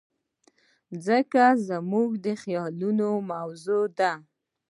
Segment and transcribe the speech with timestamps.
[0.91, 4.11] مځکه زموږ د خیالونو موضوع ده.